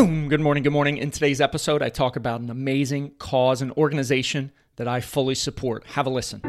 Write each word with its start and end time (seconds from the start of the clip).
Boom! 0.00 0.30
Good 0.30 0.40
morning, 0.40 0.62
good 0.62 0.72
morning. 0.72 0.96
In 0.96 1.10
today's 1.10 1.42
episode, 1.42 1.82
I 1.82 1.90
talk 1.90 2.16
about 2.16 2.40
an 2.40 2.48
amazing 2.48 3.10
cause 3.18 3.60
and 3.60 3.70
organization 3.72 4.50
that 4.76 4.88
I 4.88 5.02
fully 5.02 5.34
support. 5.34 5.84
Have 5.88 6.06
a 6.06 6.08
listen. 6.08 6.40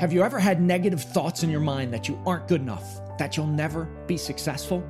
Have 0.00 0.12
you 0.12 0.24
ever 0.24 0.40
had 0.40 0.60
negative 0.60 1.00
thoughts 1.00 1.44
in 1.44 1.50
your 1.50 1.60
mind 1.60 1.94
that 1.94 2.08
you 2.08 2.20
aren't 2.26 2.48
good 2.48 2.60
enough, 2.60 3.00
that 3.18 3.36
you'll 3.36 3.46
never 3.46 3.84
be 4.08 4.16
successful? 4.16 4.84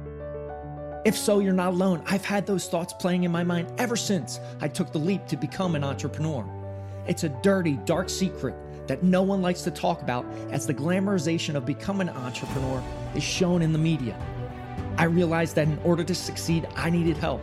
If 1.04 1.18
so, 1.18 1.40
you're 1.40 1.52
not 1.52 1.74
alone. 1.74 2.02
I've 2.06 2.24
had 2.24 2.46
those 2.46 2.66
thoughts 2.66 2.94
playing 2.94 3.24
in 3.24 3.30
my 3.30 3.44
mind 3.44 3.70
ever 3.76 3.94
since 3.94 4.40
I 4.62 4.68
took 4.68 4.90
the 4.90 4.98
leap 4.98 5.26
to 5.26 5.36
become 5.36 5.74
an 5.74 5.84
entrepreneur. 5.84 6.48
It's 7.06 7.24
a 7.24 7.28
dirty, 7.28 7.78
dark 7.84 8.08
secret 8.08 8.54
that 8.88 9.02
no 9.02 9.20
one 9.20 9.42
likes 9.42 9.60
to 9.64 9.70
talk 9.70 10.00
about 10.00 10.24
as 10.50 10.66
the 10.66 10.72
glamorization 10.72 11.56
of 11.56 11.66
becoming 11.66 12.08
an 12.08 12.16
entrepreneur 12.16 12.82
is 13.14 13.22
shown 13.22 13.60
in 13.60 13.74
the 13.74 13.78
media. 13.78 14.18
I 14.96 15.04
realized 15.04 15.56
that 15.56 15.68
in 15.68 15.78
order 15.84 16.04
to 16.04 16.14
succeed, 16.14 16.66
I 16.74 16.88
needed 16.88 17.18
help. 17.18 17.42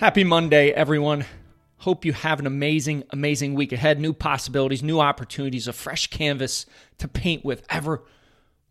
Happy 0.00 0.24
Monday, 0.24 0.70
everyone. 0.70 1.26
Hope 1.76 2.06
you 2.06 2.14
have 2.14 2.40
an 2.40 2.46
amazing, 2.46 3.04
amazing 3.10 3.52
week 3.52 3.70
ahead. 3.70 4.00
New 4.00 4.14
possibilities, 4.14 4.82
new 4.82 4.98
opportunities, 4.98 5.68
a 5.68 5.74
fresh 5.74 6.06
canvas 6.06 6.64
to 6.96 7.06
paint 7.06 7.44
with 7.44 7.66
ever, 7.68 8.02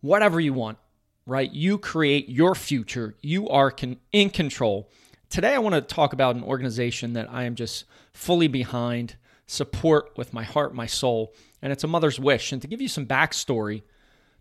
whatever 0.00 0.40
you 0.40 0.52
want, 0.52 0.78
right? 1.26 1.48
You 1.52 1.78
create 1.78 2.28
your 2.28 2.56
future. 2.56 3.14
You 3.22 3.48
are 3.48 3.72
in 4.10 4.30
control. 4.30 4.90
Today, 5.28 5.54
I 5.54 5.58
want 5.58 5.76
to 5.76 5.82
talk 5.82 6.12
about 6.12 6.34
an 6.34 6.42
organization 6.42 7.12
that 7.12 7.30
I 7.30 7.44
am 7.44 7.54
just 7.54 7.84
fully 8.12 8.48
behind, 8.48 9.14
support 9.46 10.10
with 10.16 10.32
my 10.32 10.42
heart, 10.42 10.74
my 10.74 10.86
soul, 10.86 11.32
and 11.62 11.72
it's 11.72 11.84
a 11.84 11.86
mother's 11.86 12.18
wish. 12.18 12.50
And 12.50 12.60
to 12.60 12.66
give 12.66 12.80
you 12.80 12.88
some 12.88 13.06
backstory, 13.06 13.82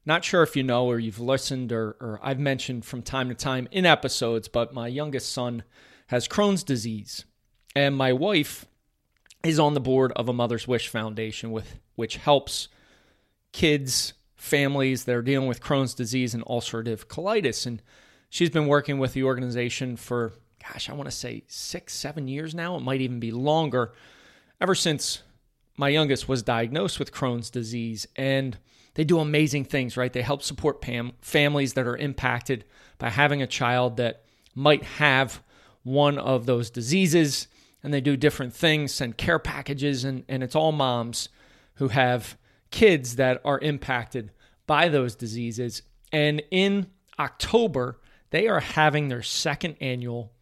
not 0.08 0.24
sure 0.24 0.42
if 0.42 0.56
you 0.56 0.64
know 0.64 0.88
or 0.88 0.98
you've 0.98 1.20
listened 1.20 1.72
or, 1.72 1.98
or 2.02 2.20
I've 2.24 2.40
mentioned 2.40 2.84
from 2.84 3.04
time 3.04 3.30
to 3.30 3.36
time 3.36 3.68
in 3.70 3.86
episodes, 3.86 4.48
but 4.48 4.74
my 4.74 4.88
youngest 4.88 5.32
son 5.32 5.62
has 6.10 6.28
Crohn's 6.28 6.64
disease. 6.64 7.26
And 7.76 7.96
my 7.96 8.14
wife 8.14 8.66
is 9.44 9.60
on 9.60 9.76
the 9.76 9.80
board 9.80 10.12
of 10.14 10.28
a 10.28 10.34
Mother's 10.34 10.68
Wish 10.68 10.88
Foundation, 10.90 11.52
with, 11.52 11.80
which 11.96 12.18
helps 12.18 12.68
kids, 13.54 14.14
families 14.36 15.04
that 15.04 15.16
are 15.16 15.22
dealing 15.22 15.48
with 15.48 15.62
Crohn's 15.62 15.94
disease 15.94 16.34
and 16.34 16.44
ulcerative 16.46 17.06
colitis. 17.06 17.66
And 17.68 17.82
she's 18.30 18.50
been 18.50 18.68
working 18.68 18.98
with 18.98 19.14
the 19.14 19.24
organization 19.24 19.96
for, 19.96 20.34
gosh, 20.68 20.90
I 20.90 20.94
want 20.94 21.10
to 21.10 21.16
say 21.16 21.44
six, 21.48 21.94
seven 21.94 22.28
years 22.28 22.56
now. 22.56 22.76
It 22.76 22.82
might 22.82 23.02
even 23.02 23.20
be 23.20 23.32
longer, 23.32 23.94
ever 24.60 24.74
since 24.74 25.22
my 25.78 25.90
youngest 25.90 26.28
was 26.28 26.42
diagnosed 26.42 26.98
with 26.98 27.14
Crohn's 27.14 27.52
disease. 27.52 28.08
And 28.16 28.58
they 28.96 29.04
do 29.04 29.20
amazing 29.20 29.66
things, 29.66 29.96
right? 29.96 30.12
They 30.12 30.24
help 30.24 30.42
support 30.42 30.82
pam- 30.82 31.14
families 31.22 31.74
that 31.74 31.86
are 31.86 31.98
impacted 31.98 32.66
by 32.98 33.10
having 33.10 33.44
a 33.44 33.48
child 33.48 33.98
that 33.98 34.24
might 34.56 34.84
have 34.84 35.44
one 35.84 36.18
of 36.18 36.46
those 36.46 36.70
diseases 36.70 37.48
and 37.84 37.94
they 37.94 38.02
do 38.02 38.18
different 38.18 38.54
things, 38.54 38.94
send 38.94 39.18
care 39.18 39.40
packages, 39.40 40.04
and, 40.04 40.24
and 40.28 40.44
it's 40.44 40.56
all 40.56 40.72
moms 40.72 41.30
who 41.76 41.88
have 41.90 42.38
kids 42.72 43.16
that 43.16 43.42
are 43.46 43.60
impacted 43.60 44.32
by 44.68 44.90
those 44.90 45.16
diseases. 45.16 45.82
And 46.12 46.44
in 46.52 46.88
October, 47.18 48.00
they 48.32 48.48
are 48.48 48.60
having 48.60 49.08
their 49.08 49.24
second 49.24 49.78
annual 49.80 50.34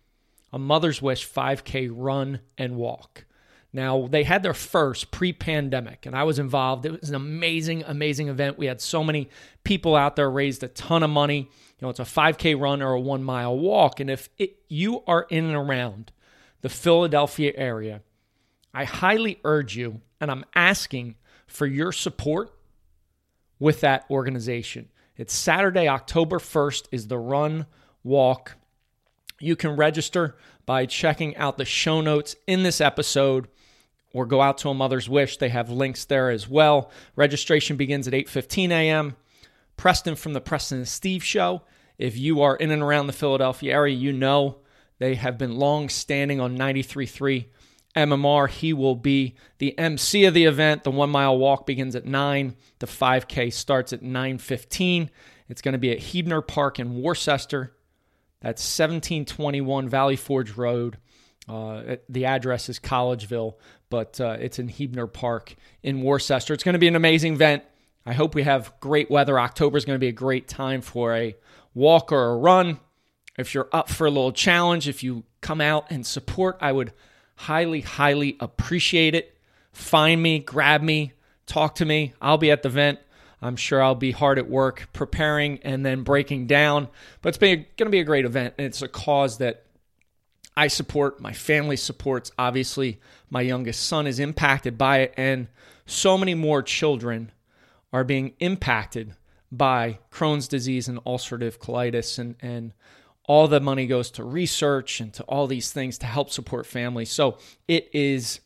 A 0.52 0.60
Mother's 0.60 1.02
Wish 1.02 1.30
5K 1.30 1.90
run 1.94 2.40
and 2.58 2.76
walk. 2.76 3.26
Now, 3.74 4.08
they 4.08 4.24
had 4.24 4.44
their 4.44 4.54
first 4.54 5.12
pre 5.12 5.34
pandemic, 5.34 6.06
and 6.06 6.16
I 6.16 6.24
was 6.24 6.40
involved. 6.40 6.86
It 6.86 7.00
was 7.00 7.10
an 7.10 7.16
amazing, 7.16 7.84
amazing 7.84 8.30
event. 8.30 8.58
We 8.58 8.66
had 8.66 8.82
so 8.82 9.04
many 9.04 9.30
people 9.64 9.96
out 9.96 10.16
there, 10.16 10.30
raised 10.30 10.64
a 10.64 10.68
ton 10.70 11.04
of 11.04 11.10
money. 11.10 11.40
You 11.40 11.48
know, 11.82 11.90
it's 11.90 12.00
a 12.00 12.04
5K 12.04 12.60
run 12.60 12.82
or 12.82 12.94
a 12.94 13.00
one 13.00 13.24
mile 13.24 13.58
walk. 13.58 14.00
And 14.00 14.10
if 14.10 14.30
it, 14.38 14.58
you 14.68 15.04
are 15.06 15.28
in 15.30 15.46
and 15.46 15.56
around 15.56 16.12
the 16.62 16.70
Philadelphia 16.70 17.52
area, 17.56 18.02
I 18.74 18.86
highly 18.86 19.40
urge 19.44 19.76
you, 19.76 20.02
and 20.22 20.32
I'm 20.32 20.46
asking 20.56 21.16
for 21.46 21.66
your 21.66 21.92
support 21.92 22.54
with 23.60 23.82
that 23.82 24.06
organization. 24.10 24.90
It's 25.16 25.34
Saturday, 25.34 25.88
October 25.88 26.38
1st, 26.38 26.88
is 26.92 27.08
the 27.08 27.18
run 27.18 27.66
walk. 28.04 28.56
You 29.40 29.56
can 29.56 29.76
register 29.76 30.36
by 30.66 30.86
checking 30.86 31.36
out 31.38 31.58
the 31.58 31.66
show 31.66 32.02
notes 32.02 32.36
in 32.48 32.64
this 32.64 32.82
episode 32.82 33.48
or 34.14 34.26
go 34.26 34.42
out 34.42 34.58
to 34.60 34.70
a 34.70 34.74
mother's 34.74 35.10
wish. 35.10 35.38
They 35.38 35.50
have 35.50 35.70
links 35.70 36.06
there 36.06 36.30
as 36.30 36.50
well. 36.50 36.92
Registration 37.16 37.78
begins 37.78 38.08
at 38.08 38.14
8:15 38.14 38.72
a.m. 38.72 39.16
Preston 39.76 40.16
from 40.16 40.34
the 40.34 40.42
Preston 40.42 40.80
and 40.80 40.88
Steve 40.88 41.24
show. 41.24 41.62
If 41.98 42.18
you 42.18 42.42
are 42.42 42.56
in 42.56 42.72
and 42.72 42.82
around 42.82 43.08
the 43.08 43.14
Philadelphia 43.14 43.74
area, 43.74 43.96
you 43.96 44.12
know 44.12 44.58
they 45.00 45.16
have 45.16 45.38
been 45.38 45.58
long 45.58 45.90
standing 45.90 46.40
on 46.40 46.58
93.3 46.58 47.46
MMR. 47.96 48.50
He 48.50 48.74
will 48.74 48.96
be 48.96 49.36
the 49.58 49.78
MC 49.78 50.26
of 50.26 50.34
the 50.34 50.46
event. 50.46 50.84
The 50.84 50.92
one 50.92 51.10
mile 51.10 51.38
walk 51.38 51.66
begins 51.66 51.96
at 51.96 52.06
9. 52.06 52.56
The 52.80 52.88
5K 52.88 53.52
starts 53.52 53.94
at 53.94 54.02
9.15. 54.02 55.10
It's 55.50 55.62
going 55.62 55.74
to 55.74 55.80
be 55.80 55.92
at 55.92 56.00
Heebner 56.00 56.46
Park 56.46 56.80
in 56.80 57.02
Worcester. 57.02 57.74
That's 58.48 58.62
1721 58.62 59.90
Valley 59.90 60.16
Forge 60.16 60.52
Road. 60.52 60.98
Uh, 61.50 61.98
the 62.08 62.28
address 62.28 62.70
is 62.70 62.80
Collegeville, 62.80 63.56
but 63.90 64.22
uh, 64.22 64.38
it's 64.40 64.58
in 64.58 64.70
Heebner 64.70 65.12
Park 65.12 65.54
in 65.84 66.02
Worcester. 66.02 66.54
It's 66.54 66.64
going 66.64 66.72
to 66.72 66.80
be 66.80 66.88
an 66.88 66.96
amazing 66.96 67.34
event. 67.34 67.66
I 68.06 68.14
hope 68.14 68.36
we 68.36 68.44
have 68.44 68.72
great 68.80 69.12
weather. 69.12 69.38
October 69.38 69.78
is 69.78 69.84
going 69.84 69.98
to 69.98 70.00
be 70.00 70.08
a 70.08 70.14
great 70.14 70.48
time 70.48 70.80
for 70.80 71.14
a 71.14 71.36
walk 71.74 72.14
or 72.14 72.30
a 72.30 72.38
run. 72.38 72.80
If 73.38 73.54
you're 73.54 73.68
up 73.74 73.90
for 73.90 74.08
a 74.08 74.10
little 74.10 74.32
challenge, 74.32 74.88
if 74.88 75.04
you 75.04 75.26
come 75.42 75.60
out 75.60 75.92
and 75.92 76.08
support, 76.08 76.58
I 76.62 76.72
would 76.72 76.94
highly, 77.36 77.82
highly 77.82 78.38
appreciate 78.40 79.14
it. 79.14 79.38
Find 79.74 80.24
me, 80.24 80.40
grab 80.40 80.82
me, 80.82 81.12
talk 81.48 81.76
to 81.76 81.86
me. 81.86 82.14
I'll 82.22 82.38
be 82.38 82.50
at 82.50 82.64
the 82.64 82.70
event. 82.70 83.00
I'm 83.42 83.56
sure 83.56 83.82
I'll 83.82 83.96
be 83.96 84.12
hard 84.12 84.40
at 84.40 84.50
work 84.50 84.90
preparing 84.94 85.60
and 85.64 85.86
then 85.86 86.04
breaking 86.04 86.48
down. 86.48 86.88
But 87.22 87.30
it's 87.30 87.38
going 87.38 87.66
to 87.78 87.90
be 87.90 88.00
a 88.00 88.04
great 88.04 88.26
event, 88.26 88.56
and 88.58 88.66
it's 88.66 88.82
a 88.82 88.88
cause 88.88 89.38
that 89.38 89.64
I 90.56 90.68
support, 90.68 91.22
my 91.22 91.34
family 91.34 91.78
supports. 91.78 92.32
Obviously, 92.40 93.00
my 93.30 93.42
youngest 93.42 93.86
son 93.86 94.08
is 94.08 94.20
impacted 94.20 94.78
by 94.78 95.00
it, 95.00 95.14
and 95.16 95.48
so 95.86 96.18
many 96.18 96.34
more 96.34 96.64
children 96.64 97.32
are 97.94 98.04
being 98.04 98.34
impacted 98.40 99.14
by 99.52 100.00
Crohn's 100.12 100.48
disease 100.48 100.88
and 100.88 100.98
ulcerative 101.06 101.60
colitis, 101.60 102.18
and, 102.18 102.36
and 102.42 102.74
all 103.26 103.48
the 103.48 103.60
money 103.60 103.86
goes 103.86 104.10
to 104.12 104.24
research 104.24 105.00
and 105.00 105.14
to 105.14 105.24
all 105.24 105.48
these 105.48 105.72
things 105.72 105.98
to 106.00 106.06
help 106.06 106.30
support 106.32 106.66
families. 106.66 107.12
So 107.12 107.38
it 107.68 107.90
is 107.94 108.40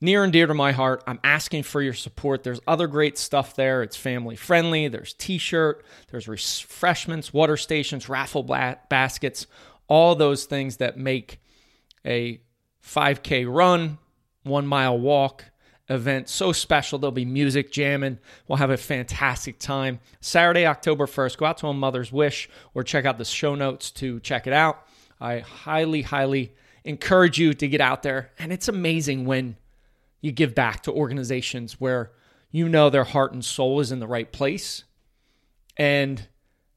near 0.00 0.24
and 0.24 0.32
dear 0.32 0.46
to 0.46 0.54
my 0.54 0.72
heart. 0.72 1.02
I'm 1.06 1.20
asking 1.24 1.64
for 1.64 1.80
your 1.80 1.94
support. 1.94 2.42
There's 2.42 2.60
other 2.66 2.86
great 2.86 3.18
stuff 3.18 3.54
there. 3.56 3.82
It's 3.82 3.96
family 3.96 4.36
friendly. 4.36 4.88
There's 4.88 5.14
t-shirt, 5.14 5.84
there's 6.10 6.28
refreshments, 6.28 7.32
water 7.32 7.56
stations, 7.56 8.08
raffle 8.08 8.42
baskets, 8.42 9.46
all 9.88 10.14
those 10.14 10.44
things 10.44 10.78
that 10.78 10.96
make 10.96 11.40
a 12.04 12.40
5K 12.84 13.52
run, 13.52 13.98
one 14.42 14.66
mile 14.66 14.98
walk 14.98 15.44
event 15.88 16.28
so 16.28 16.52
special. 16.52 16.98
There'll 16.98 17.12
be 17.12 17.24
music 17.24 17.70
jamming. 17.70 18.18
We'll 18.48 18.56
have 18.56 18.70
a 18.70 18.76
fantastic 18.76 19.58
time. 19.58 20.00
Saturday, 20.20 20.66
October 20.66 21.06
1st, 21.06 21.38
go 21.38 21.46
out 21.46 21.58
to 21.58 21.68
a 21.68 21.74
Mother's 21.74 22.12
Wish 22.12 22.48
or 22.74 22.82
check 22.82 23.04
out 23.04 23.18
the 23.18 23.24
show 23.24 23.54
notes 23.54 23.90
to 23.92 24.20
check 24.20 24.46
it 24.46 24.52
out. 24.52 24.84
I 25.20 25.38
highly, 25.40 26.02
highly 26.02 26.52
encourage 26.84 27.38
you 27.38 27.54
to 27.54 27.68
get 27.68 27.80
out 27.80 28.02
there. 28.02 28.32
And 28.38 28.52
it's 28.52 28.68
amazing 28.68 29.24
when 29.26 29.56
you 30.20 30.32
give 30.32 30.54
back 30.54 30.82
to 30.82 30.92
organizations 30.92 31.80
where 31.80 32.12
you 32.50 32.68
know 32.68 32.90
their 32.90 33.04
heart 33.04 33.32
and 33.32 33.44
soul 33.44 33.80
is 33.80 33.92
in 33.92 34.00
the 34.00 34.06
right 34.06 34.30
place. 34.32 34.84
And 35.76 36.26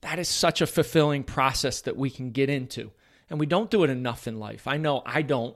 that 0.02 0.20
is 0.20 0.28
such 0.28 0.62
a 0.62 0.68
fulfilling 0.68 1.24
process 1.24 1.82
that 1.82 1.98
we 1.98 2.10
can 2.10 2.32
get 2.32 2.50
into. 2.50 2.92
And 3.30 3.40
we 3.40 3.46
don't 3.46 3.70
do 3.70 3.84
it 3.84 3.90
enough 3.90 4.28
in 4.28 4.40
life. 4.40 4.68
I 4.68 4.78
know 4.78 5.04
I 5.06 5.22
don't. 5.22 5.56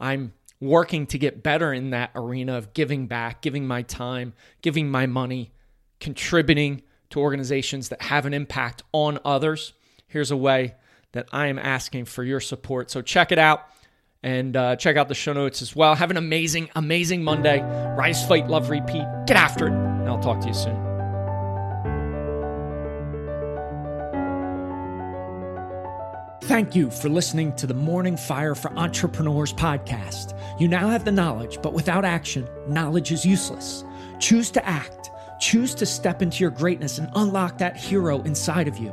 I'm 0.00 0.32
working 0.60 1.06
to 1.06 1.18
get 1.18 1.42
better 1.42 1.72
in 1.72 1.90
that 1.90 2.10
arena 2.14 2.56
of 2.56 2.74
giving 2.74 3.06
back, 3.06 3.42
giving 3.42 3.66
my 3.66 3.82
time, 3.82 4.32
giving 4.62 4.90
my 4.90 5.06
money, 5.06 5.52
contributing 6.00 6.82
to 7.10 7.20
organizations 7.20 7.88
that 7.88 8.02
have 8.02 8.26
an 8.26 8.34
impact 8.34 8.82
on 8.92 9.18
others. 9.24 9.72
Here's 10.06 10.30
a 10.30 10.36
way 10.36 10.74
that 11.12 11.26
I 11.32 11.46
am 11.46 11.58
asking 11.58 12.04
for 12.04 12.22
your 12.22 12.40
support. 12.40 12.90
So 12.90 13.02
check 13.02 13.32
it 13.32 13.38
out. 13.38 13.66
And 14.22 14.56
uh, 14.56 14.76
check 14.76 14.96
out 14.96 15.08
the 15.08 15.14
show 15.14 15.32
notes 15.32 15.62
as 15.62 15.76
well. 15.76 15.94
Have 15.94 16.10
an 16.10 16.16
amazing, 16.16 16.70
amazing 16.74 17.22
Monday. 17.22 17.60
Rise, 17.96 18.26
fight, 18.26 18.48
love, 18.48 18.68
repeat. 18.68 19.04
Get 19.26 19.36
after 19.36 19.68
it. 19.68 19.72
And 19.72 20.08
I'll 20.08 20.18
talk 20.18 20.40
to 20.40 20.48
you 20.48 20.54
soon. 20.54 20.88
Thank 26.48 26.74
you 26.74 26.90
for 26.90 27.10
listening 27.10 27.54
to 27.56 27.66
the 27.66 27.74
Morning 27.74 28.16
Fire 28.16 28.54
for 28.54 28.72
Entrepreneurs 28.72 29.52
podcast. 29.52 30.32
You 30.58 30.66
now 30.66 30.88
have 30.88 31.04
the 31.04 31.12
knowledge, 31.12 31.60
but 31.62 31.74
without 31.74 32.06
action, 32.06 32.48
knowledge 32.66 33.12
is 33.12 33.24
useless. 33.24 33.84
Choose 34.18 34.50
to 34.52 34.66
act. 34.66 35.10
Choose 35.40 35.74
to 35.76 35.86
step 35.86 36.22
into 36.22 36.40
your 36.40 36.50
greatness 36.50 36.98
and 36.98 37.10
unlock 37.14 37.58
that 37.58 37.76
hero 37.76 38.22
inside 38.22 38.66
of 38.66 38.78
you. 38.78 38.92